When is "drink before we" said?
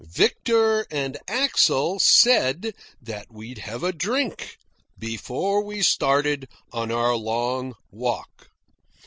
3.93-5.83